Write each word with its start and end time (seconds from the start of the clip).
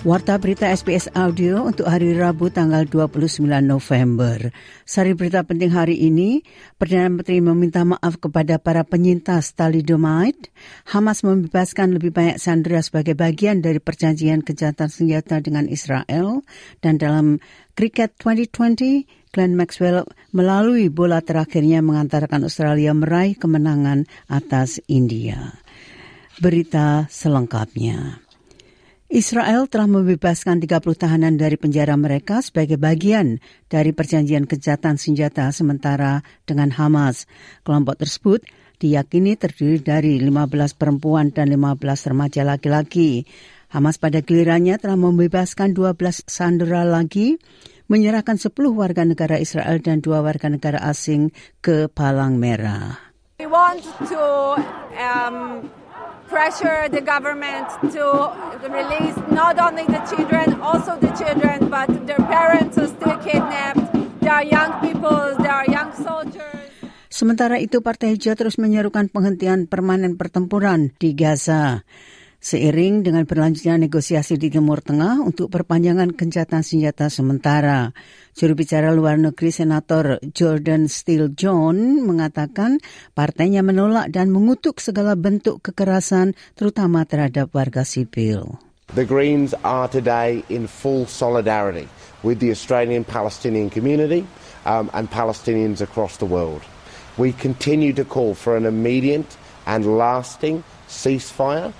Warta 0.00 0.40
berita 0.40 0.64
SBS 0.64 1.12
Audio 1.12 1.68
untuk 1.68 1.84
hari 1.84 2.16
Rabu 2.16 2.48
tanggal 2.48 2.88
29 2.88 3.44
November. 3.60 4.48
Sari 4.88 5.12
berita 5.12 5.44
penting 5.44 5.76
hari 5.76 5.92
ini, 5.92 6.40
Perdana 6.80 7.12
Menteri 7.12 7.44
meminta 7.44 7.84
maaf 7.84 8.16
kepada 8.16 8.56
para 8.56 8.80
penyintas 8.80 9.52
thalidomide. 9.52 10.48
Hamas 10.88 11.20
membebaskan 11.20 12.00
lebih 12.00 12.16
banyak 12.16 12.40
sandera 12.40 12.80
sebagai 12.80 13.12
bagian 13.12 13.60
dari 13.60 13.76
perjanjian 13.76 14.40
kejahatan 14.40 14.88
senjata 14.88 15.36
dengan 15.44 15.68
Israel. 15.68 16.48
Dan 16.80 16.96
dalam 16.96 17.36
Cricket 17.76 18.16
2020, 18.24 19.04
Glenn 19.36 19.52
Maxwell 19.52 20.08
melalui 20.32 20.88
bola 20.88 21.20
terakhirnya 21.20 21.84
mengantarkan 21.84 22.48
Australia 22.48 22.96
meraih 22.96 23.36
kemenangan 23.36 24.08
atas 24.32 24.80
India. 24.88 25.60
Berita 26.40 27.04
selengkapnya. 27.12 28.29
Israel 29.10 29.66
telah 29.66 29.90
membebaskan 29.90 30.62
30 30.62 30.86
tahanan 30.94 31.34
dari 31.34 31.58
penjara 31.58 31.98
mereka 31.98 32.46
sebagai 32.46 32.78
bagian 32.78 33.42
dari 33.66 33.90
perjanjian 33.90 34.46
kejahatan 34.46 35.02
senjata 35.02 35.50
sementara 35.50 36.22
dengan 36.46 36.70
Hamas. 36.70 37.26
Kelompok 37.66 37.98
tersebut 37.98 38.46
diyakini 38.78 39.34
terdiri 39.34 39.82
dari 39.82 40.22
15 40.22 40.78
perempuan 40.78 41.34
dan 41.34 41.50
15 41.50 42.06
remaja 42.06 42.46
laki-laki. 42.46 43.26
Hamas 43.74 43.98
pada 43.98 44.22
gilirannya 44.22 44.78
telah 44.78 44.94
membebaskan 44.94 45.74
12 45.74 46.30
sandera 46.30 46.86
lagi, 46.86 47.34
menyerahkan 47.90 48.38
10 48.38 48.54
warga 48.70 49.02
negara 49.02 49.42
Israel 49.42 49.82
dan 49.82 49.98
dua 50.06 50.22
warga 50.22 50.46
negara 50.46 50.78
asing 50.86 51.34
ke 51.58 51.90
Palang 51.90 52.38
Merah. 52.38 53.10
We 53.42 53.50
want 53.50 53.82
to 54.06 54.22
um, 54.94 55.66
pressure 56.40 56.88
the 56.88 57.04
government 57.04 57.68
to 57.92 58.32
release 58.64 59.12
not 59.28 59.60
only 59.60 59.84
the 59.84 60.00
children, 60.08 60.56
also 60.64 60.96
the 60.96 61.12
children, 61.12 61.68
but 61.68 61.84
their 62.08 62.16
parents 62.32 62.80
are 62.80 62.88
still 62.88 63.12
kidnapped. 63.20 63.84
There 64.24 64.32
are 64.32 64.46
young 64.48 64.80
people, 64.80 65.36
there 65.36 65.52
are 65.52 65.68
young 65.68 65.92
soldiers. 66.00 66.72
Sementara 67.12 67.60
itu, 67.60 67.84
Partai 67.84 68.16
Hijau 68.16 68.32
terus 68.32 68.56
menyerukan 68.56 69.12
penghentian 69.12 69.68
permanen 69.68 70.16
pertempuran 70.16 70.96
di 70.96 71.12
Gaza. 71.12 71.84
Seiring 72.40 73.04
dengan 73.04 73.28
berlanjutnya 73.28 73.76
negosiasi 73.76 74.40
di 74.40 74.48
Timur 74.48 74.80
Tengah 74.80 75.20
untuk 75.20 75.52
perpanjangan 75.52 76.16
gencatan 76.16 76.64
senjata 76.64 77.12
sementara. 77.12 77.92
Juru 78.32 78.56
bicara 78.56 78.96
luar 78.96 79.20
negeri 79.20 79.52
Senator 79.52 80.16
Jordan 80.24 80.88
Steele 80.88 81.36
John 81.36 82.00
mengatakan 82.00 82.80
partainya 83.12 83.60
menolak 83.60 84.08
dan 84.08 84.32
mengutuk 84.32 84.80
segala 84.80 85.20
bentuk 85.20 85.60
kekerasan 85.60 86.32
terutama 86.56 87.04
terhadap 87.04 87.52
warga 87.52 87.84
sipil. 87.84 88.56
The 88.96 89.04
Greens 89.04 89.52
are 89.60 89.92
today 89.92 90.40
in 90.48 90.64
full 90.64 91.04
solidarity 91.04 91.92
with 92.24 92.40
the 92.40 92.48
Australian 92.48 93.04
Palestinian 93.04 93.68
community 93.68 94.24
um, 94.64 94.88
and 94.96 95.12
Palestinians 95.12 95.84
across 95.84 96.16
the 96.16 96.24
world. 96.24 96.64
We 97.20 97.36
continue 97.36 97.92
to 98.00 98.04
call 98.08 98.32
for 98.32 98.56
an 98.56 98.64
immediate 98.64 99.28
and 99.68 99.84
lasting 100.00 100.64
ceasefire 100.88 101.76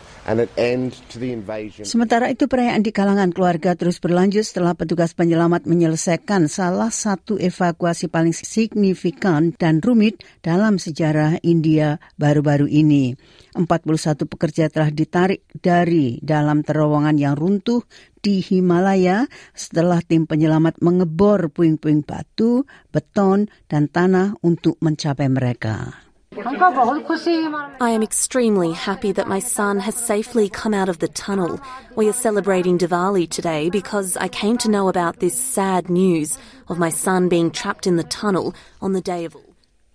Sementara 1.83 2.31
itu 2.31 2.47
perayaan 2.47 2.87
di 2.87 2.95
kalangan 2.95 3.35
keluarga 3.35 3.75
terus 3.75 3.99
berlanjut 3.99 4.47
setelah 4.47 4.79
petugas 4.79 5.11
penyelamat 5.17 5.67
menyelesaikan 5.67 6.47
salah 6.47 6.93
satu 6.93 7.41
evakuasi 7.41 8.07
paling 8.07 8.37
signifikan 8.37 9.51
dan 9.59 9.83
rumit 9.83 10.23
dalam 10.45 10.79
sejarah 10.79 11.43
India 11.43 11.99
baru-baru 12.15 12.71
ini. 12.71 13.19
41 13.57 14.31
pekerja 14.31 14.71
telah 14.71 14.95
ditarik 14.95 15.43
dari 15.59 16.23
dalam 16.23 16.63
terowongan 16.63 17.19
yang 17.19 17.35
runtuh 17.35 17.83
di 18.21 18.39
Himalaya 18.45 19.27
setelah 19.57 19.99
tim 20.05 20.29
penyelamat 20.29 20.79
mengebor 20.85 21.51
puing-puing 21.51 22.07
batu, 22.07 22.69
beton, 22.95 23.51
dan 23.67 23.91
tanah 23.91 24.39
untuk 24.45 24.79
mencapai 24.79 25.27
mereka. 25.27 26.10
I 26.31 27.91
am 27.91 28.05
extremely 28.05 28.71
happy 28.73 29.11
that 29.11 29.27
my 29.27 29.41
son 29.41 29.81
has 29.81 29.97
safely 29.97 30.49
come 30.49 30.73
out 30.73 30.89
of 30.89 31.01
the 31.01 31.09
tunnel. 31.09 31.59
We 31.97 32.09
are 32.09 32.13
celebrating 32.13 32.79
Diwali 32.79 33.29
today 33.29 33.69
because 33.69 34.17
I 34.17 34.29
came 34.29 34.57
to 34.59 34.71
know 34.71 34.89
about 34.89 35.19
this 35.19 35.35
sad 35.35 35.91
news 35.91 36.39
of 36.69 36.79
my 36.79 36.91
son 36.91 37.29
being 37.29 37.51
trapped 37.51 37.85
in 37.89 37.97
the 37.97 38.05
tunnel 38.05 38.55
on 38.81 38.93
the 38.93 39.01
day 39.01 39.25
of 39.25 39.35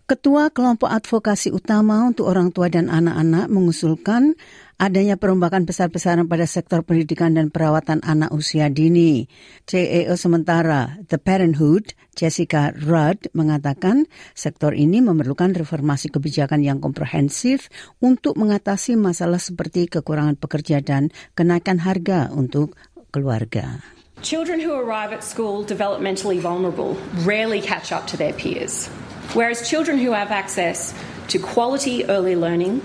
Ketua 0.05 0.53
kelompok 0.53 0.91
advokasi 0.91 1.49
utama 1.49 2.05
untuk 2.05 2.29
orang 2.29 2.53
tua 2.53 2.69
dan 2.69 2.93
anak-anak 2.93 3.49
mengusulkan 3.49 4.37
adanya 4.75 5.15
perombakan 5.15 5.63
besar-besaran 5.63 6.27
pada 6.27 6.43
sektor 6.43 6.83
pendidikan 6.83 7.35
dan 7.35 7.47
perawatan 7.47 8.03
anak 8.03 8.31
usia 8.35 8.67
dini. 8.67 9.27
CEO 9.63 10.19
sementara 10.19 10.99
The 11.07 11.15
Parenthood, 11.15 11.95
Jessica 12.15 12.75
Rudd, 12.75 13.31
mengatakan 13.31 14.07
sektor 14.35 14.75
ini 14.75 14.99
memerlukan 14.99 15.55
reformasi 15.55 16.11
kebijakan 16.11 16.63
yang 16.63 16.83
komprehensif 16.83 17.71
untuk 18.03 18.35
mengatasi 18.35 18.99
masalah 18.99 19.39
seperti 19.39 19.87
kekurangan 19.87 20.35
pekerja 20.35 20.83
dan 20.83 21.11
kenaikan 21.39 21.79
harga 21.79 22.27
untuk 22.35 22.75
keluarga. 23.15 23.79
Children 24.23 24.63
who 24.63 24.71
arrive 24.71 25.11
at 25.11 25.23
school 25.27 25.63
developmentally 25.67 26.39
vulnerable 26.39 26.95
rarely 27.27 27.59
catch 27.59 27.91
up 27.91 28.07
to 28.07 28.15
their 28.15 28.31
peers. 28.31 28.87
Whereas 29.35 29.67
children 29.67 29.99
who 29.99 30.15
have 30.15 30.31
access 30.31 30.95
to 31.27 31.37
quality 31.39 32.07
early 32.07 32.35
learning 32.39 32.79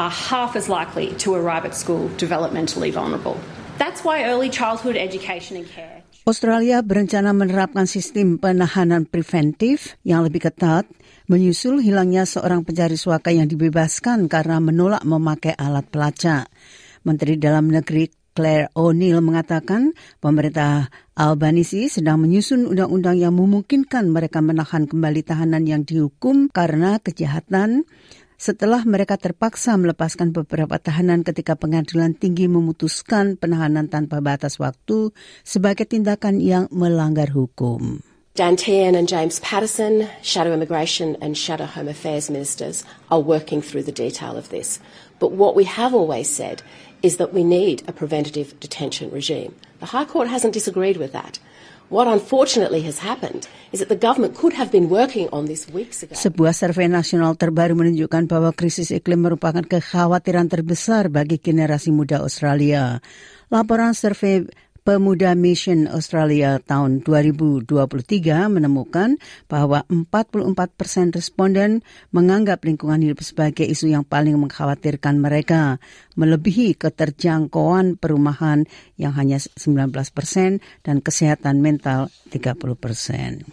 are 0.00 0.08
half 0.08 0.56
as 0.56 0.72
likely 0.72 1.12
to 1.20 1.36
arrive 1.36 1.68
at 1.68 1.76
school 1.76 2.08
developmentally 2.16 2.88
vulnerable. 2.88 3.36
That's 3.76 4.00
why 4.00 4.24
early 4.24 4.48
childhood 4.48 4.96
education 4.96 5.60
and 5.60 5.68
care. 5.68 6.00
Australia 6.24 6.80
berencana 6.80 7.32
menerapkan 7.36 7.84
sistem 7.84 8.40
penahanan 8.40 9.08
preventif 9.08 9.96
yang 10.04 10.24
lebih 10.24 10.48
ketat 10.48 10.88
menyusul 11.28 11.80
hilangnya 11.80 12.28
seorang 12.28 12.64
pencari 12.64 12.96
suaka 12.96 13.32
yang 13.32 13.48
dibebaskan 13.48 14.28
karena 14.28 14.60
menolak 14.60 15.04
memakai 15.04 15.56
alat 15.56 15.88
pelacak. 15.88 16.48
Menteri 17.04 17.40
Dalam 17.40 17.72
Negeri 17.72 18.12
Claire 18.36 18.68
O'Neill 18.76 19.24
mengatakan 19.24 19.96
pemerintah 20.20 20.92
Albanisi 21.16 21.88
sedang 21.88 22.20
menyusun 22.20 22.68
undang-undang 22.68 23.16
yang 23.16 23.34
memungkinkan 23.36 24.08
mereka 24.12 24.44
menahan 24.44 24.86
kembali 24.86 25.20
tahanan 25.24 25.64
yang 25.64 25.82
dihukum 25.84 26.52
karena 26.52 27.00
kejahatan 27.00 27.88
setelah 28.40 28.88
mereka 28.88 29.20
terpaksa 29.20 29.76
melepaskan 29.76 30.32
beberapa 30.32 30.80
tahanan 30.80 31.20
ketika 31.20 31.60
pengadilan 31.60 32.16
tinggi 32.16 32.48
memutuskan 32.48 33.36
penahanan 33.36 33.92
tanpa 33.92 34.24
batas 34.24 34.56
waktu 34.56 35.12
sebagai 35.44 35.84
tindakan 35.84 36.40
yang 36.40 36.64
melanggar 36.72 37.28
hukum. 37.36 38.00
Dan 38.32 38.56
Tehan 38.56 38.96
and 38.96 39.04
James 39.04 39.36
Patterson, 39.44 40.08
Shadow 40.24 40.56
Immigration 40.56 41.20
and 41.20 41.36
Shadow 41.36 41.68
Home 41.68 41.92
Affairs 41.92 42.32
Ministers, 42.32 42.88
are 43.12 43.20
working 43.20 43.60
through 43.60 43.84
the 43.84 43.92
detail 43.92 44.40
of 44.40 44.48
this. 44.48 44.80
But 45.20 45.36
what 45.36 45.52
we 45.52 45.68
have 45.68 45.92
always 45.92 46.32
said 46.32 46.64
is 47.04 47.20
that 47.20 47.36
we 47.36 47.44
need 47.44 47.84
a 47.84 47.92
preventative 47.92 48.56
detention 48.56 49.12
regime. 49.12 49.52
The 49.84 49.92
High 49.92 50.08
Court 50.08 50.32
hasn't 50.32 50.56
disagreed 50.56 50.96
with 50.96 51.12
that. 51.12 51.36
Sebuah 56.14 56.54
survei 56.54 56.86
nasional 56.86 57.34
terbaru 57.34 57.74
menunjukkan 57.74 58.30
bahwa 58.30 58.54
krisis 58.54 58.94
iklim 58.94 59.26
merupakan 59.26 59.66
kekhawatiran 59.66 60.46
terbesar 60.46 61.10
bagi 61.10 61.42
generasi 61.42 61.90
muda 61.90 62.22
Australia. 62.22 63.02
Laporan 63.50 63.98
survei 63.98 64.46
Pemuda 64.80 65.36
Mission 65.36 65.84
Australia 65.92 66.56
tahun 66.56 67.04
2023 67.04 67.68
menemukan 68.48 69.20
bahwa 69.44 69.84
44 69.92 70.56
persen 70.72 71.12
responden 71.12 71.84
menganggap 72.16 72.64
lingkungan 72.64 73.04
hidup 73.04 73.20
sebagai 73.20 73.68
isu 73.68 73.92
yang 73.92 74.08
paling 74.08 74.40
mengkhawatirkan 74.40 75.20
mereka, 75.20 75.76
melebihi 76.16 76.80
keterjangkauan 76.80 78.00
perumahan 78.00 78.64
yang 78.96 79.12
hanya 79.20 79.36
19 79.36 79.92
persen 80.16 80.64
dan 80.80 81.04
kesehatan 81.04 81.60
mental 81.60 82.08
30 82.32 82.56
persen. 82.80 83.44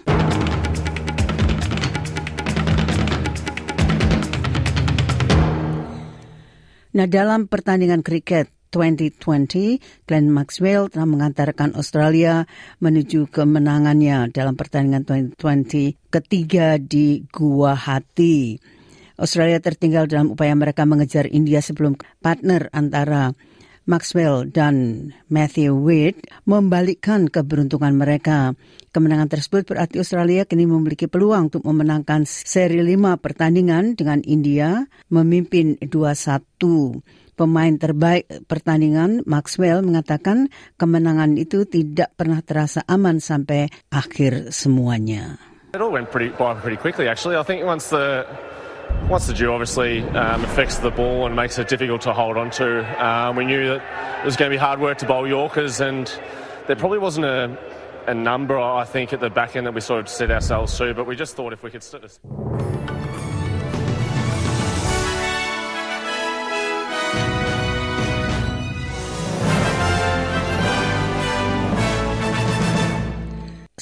Nah, 6.97 7.05
dalam 7.05 7.45
pertandingan 7.45 8.01
kriket 8.01 8.56
2020, 8.77 10.05
Glenn 10.05 10.29
Maxwell 10.29 10.85
telah 10.93 11.09
mengantarkan 11.09 11.73
Australia 11.73 12.45
menuju 12.77 13.25
kemenangannya 13.33 14.29
dalam 14.29 14.53
pertandingan 14.53 15.33
2020 15.33 16.13
ketiga 16.13 16.77
di 16.77 17.25
Guwahati. 17.25 18.61
Australia 19.17 19.57
tertinggal 19.57 20.05
dalam 20.05 20.37
upaya 20.37 20.53
mereka 20.53 20.85
mengejar 20.85 21.25
India 21.25 21.57
sebelum 21.57 21.97
partner 22.21 22.69
antara 22.69 23.33
Maxwell 23.87 24.51
dan 24.51 25.09
Matthew 25.31 25.73
Wade 25.79 26.21
membalikkan 26.45 27.31
keberuntungan 27.31 27.95
mereka. 27.95 28.53
Kemenangan 28.91 29.31
tersebut 29.31 29.63
berarti 29.63 30.03
Australia 30.03 30.43
kini 30.43 30.67
memiliki 30.67 31.07
peluang 31.07 31.49
untuk 31.49 31.63
memenangkan 31.63 32.27
seri 32.27 32.83
lima 32.83 33.15
pertandingan 33.15 33.95
dengan 33.95 34.19
India 34.27 34.85
memimpin 35.07 35.79
2-1. 35.79 37.26
Pemain 37.37 37.77
terbaik 37.77 38.49
pertandingan 38.49 39.21
Maxwell 39.29 39.85
mengatakan 39.85 40.49
kemenangan 40.73 41.37
itu 41.37 41.69
tidak 41.69 42.09
pernah 42.17 42.41
terasa 42.41 42.81
aman 42.89 43.21
sampai 43.21 43.69
akhir 43.93 44.49
semuanya. 44.49 45.37
It 45.77 45.77
all 45.77 45.93
went 45.93 46.09
pretty, 46.09 46.33
by 46.33 46.57
pretty 46.57 46.81
quickly 46.81 47.05
actually. 47.05 47.37
I 47.37 47.45
think 47.45 47.61
once 47.61 47.93
the 47.93 48.25
once 49.05 49.29
the 49.29 49.37
dew 49.37 49.53
obviously 49.53 50.01
um, 50.17 50.41
affects 50.49 50.81
the 50.81 50.89
ball 50.89 51.29
and 51.29 51.35
makes 51.35 51.61
it 51.61 51.69
difficult 51.69 52.01
to 52.09 52.13
hold 52.17 52.41
on 52.41 52.49
to, 52.57 52.81
um, 52.97 53.37
we 53.37 53.45
knew 53.45 53.69
that 53.69 53.85
it 54.21 54.25
was 54.25 54.33
going 54.33 54.49
to 54.49 54.55
be 54.55 54.59
hard 54.59 54.81
work 54.81 54.97
to 54.99 55.05
bowl 55.05 55.27
Yorkers, 55.27 55.77
and 55.77 56.09
there 56.65 56.75
probably 56.75 56.97
wasn't 56.97 57.29
a, 57.29 57.53
a 58.07 58.13
number, 58.17 58.57
I 58.57 58.85
think, 58.85 59.13
at 59.13 59.19
the 59.19 59.29
back 59.29 59.55
end 59.55 59.67
that 59.67 59.75
we 59.77 59.81
sort 59.81 59.99
of 59.99 60.09
set 60.09 60.31
ourselves 60.31 60.75
to, 60.77 60.95
but 60.95 61.05
we 61.05 61.15
just 61.15 61.35
thought 61.35 61.53
if 61.53 61.61
we 61.61 61.69
could. 61.69 61.85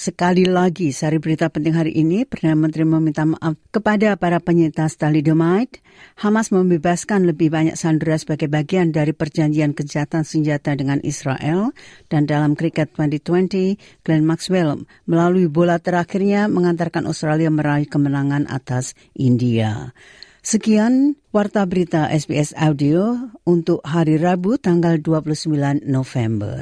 Sekali 0.06 0.46
lagi, 0.46 0.94
sari 0.94 1.18
berita 1.18 1.50
penting 1.50 1.74
hari 1.74 1.90
ini, 1.98 2.30
Perdana 2.30 2.54
Menteri 2.54 2.86
meminta 2.86 3.26
maaf 3.26 3.58
kepada 3.74 4.14
para 4.14 4.38
penyintas 4.38 5.02
thalidomide. 5.02 5.82
Hamas 6.22 6.54
membebaskan 6.54 7.26
lebih 7.26 7.50
banyak 7.50 7.74
sandera 7.74 8.14
sebagai 8.14 8.46
bagian 8.46 8.94
dari 8.94 9.18
perjanjian 9.18 9.74
kejahatan 9.74 10.22
senjata 10.22 10.78
dengan 10.78 11.02
Israel. 11.02 11.74
Dan 12.06 12.30
dalam 12.30 12.54
kriket 12.54 12.94
2020, 12.94 14.06
Glenn 14.06 14.30
Maxwell 14.30 14.86
melalui 15.10 15.50
bola 15.50 15.82
terakhirnya 15.82 16.46
mengantarkan 16.54 17.10
Australia 17.10 17.50
meraih 17.50 17.90
kemenangan 17.90 18.46
atas 18.46 18.94
India. 19.18 19.90
Sekian 20.46 21.18
Warta 21.34 21.66
Berita 21.66 22.14
SBS 22.14 22.54
Audio 22.54 23.34
untuk 23.42 23.82
hari 23.82 24.22
Rabu 24.22 24.62
tanggal 24.62 25.02
29 25.02 25.82
November. 25.90 26.62